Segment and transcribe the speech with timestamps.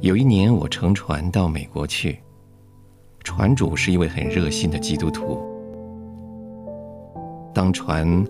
[0.00, 2.18] 有一年，我乘船到美国去，
[3.22, 5.40] 船主是一位很热心的基督徒。
[7.54, 8.24] 当船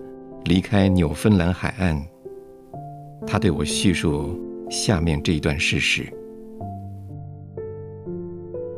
[0.45, 2.01] 离开纽芬兰海岸，
[3.27, 4.39] 他对我叙述
[4.69, 6.11] 下面这一段事实：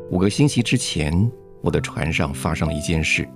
[0.09, 1.29] 五个星期之前，
[1.61, 3.27] 我的船上发生了一件事，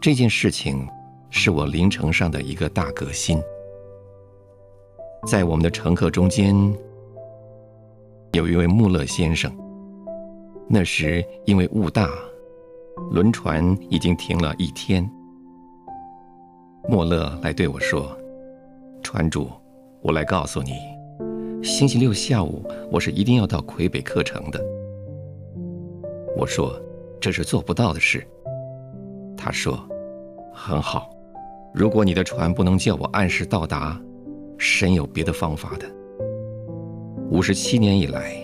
[0.00, 0.86] 这件事情
[1.30, 3.40] 是我临程上的一个大革新。
[5.26, 6.54] 在我们的乘客中间，
[8.32, 9.50] 有一位穆勒先生。
[10.68, 12.10] 那时因为雾大，
[13.10, 15.08] 轮船已经停了一天。
[16.88, 18.16] 穆勒来对我说
[19.02, 19.48] ：“船主，
[20.02, 20.72] 我来告诉你，
[21.62, 24.60] 星期六下午我是一定要到魁北克城的。”
[26.36, 26.80] 我说
[27.20, 28.26] ：“这是做不到的事。”
[29.36, 29.78] 他说
[30.52, 31.10] ：“很好，
[31.72, 34.00] 如果你的船不能叫我按时到达，
[34.58, 35.86] 神有别的方法的。”
[37.28, 38.34] 五十七年以来，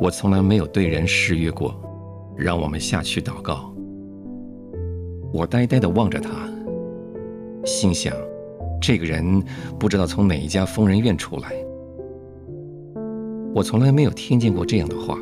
[0.00, 1.74] 我从来没有对人誓约过，
[2.36, 3.74] 让我们下去祷告。
[5.32, 6.30] 我呆呆地望着他，
[7.64, 8.14] 心想：
[8.80, 9.42] 这个人
[9.78, 11.52] 不知道从哪一家疯人院出来。
[13.52, 15.18] 我从来没有听见过这样的话。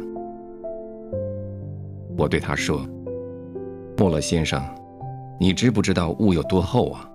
[2.18, 2.86] 我对他说
[3.96, 4.62] ：“穆勒先生，
[5.40, 7.10] 你知不知道雾有多厚啊？”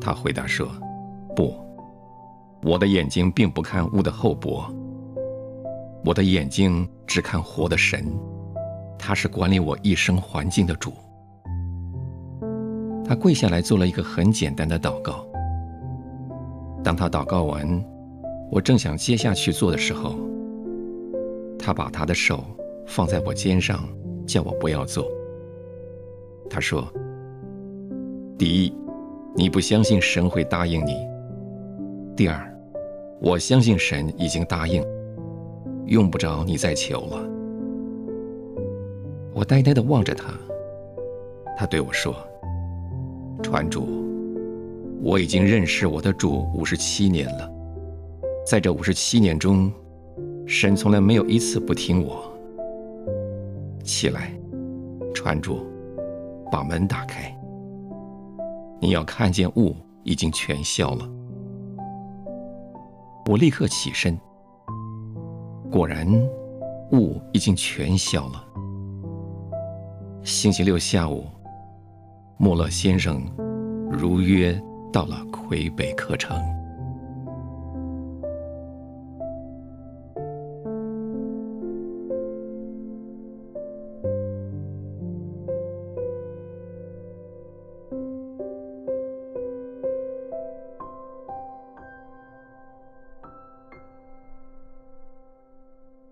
[0.00, 0.68] 他回答说
[1.34, 1.52] ：“不。”
[2.64, 4.64] 我的眼睛并不看物的厚薄，
[6.04, 8.06] 我的眼睛只看活的神，
[8.96, 10.92] 他是管理我一生环境的主。
[13.04, 15.26] 他跪下来做了一个很简单的祷告。
[16.84, 17.84] 当他祷告完，
[18.48, 20.14] 我正想接下去做的时候，
[21.58, 22.44] 他把他的手
[22.86, 23.84] 放在我肩上，
[24.24, 25.04] 叫我不要做。
[26.48, 26.86] 他说
[28.38, 28.72] ：“第一，
[29.34, 30.92] 你不相信神会答应你；
[32.16, 32.48] 第二。”
[33.24, 34.84] 我相信神已经答应，
[35.86, 37.24] 用不着你再求了。
[39.32, 40.34] 我呆呆地望着他，
[41.56, 42.16] 他对我说
[43.40, 43.86] ：“船主，
[45.00, 47.48] 我已经认识我的主五十七年了，
[48.44, 49.70] 在这五十七年中，
[50.44, 52.24] 神从来没有一次不听我。
[53.84, 54.32] 起来，
[55.14, 55.60] 船主，
[56.50, 57.32] 把门打开，
[58.80, 61.08] 你要看见雾已经全消了。”
[63.26, 64.18] 我立刻起身，
[65.70, 66.06] 果然，
[66.90, 68.44] 雾已经全消了。
[70.24, 71.26] 星期六下午，
[72.36, 73.22] 穆勒先生
[73.90, 74.60] 如约
[74.92, 76.36] 到了魁北克城。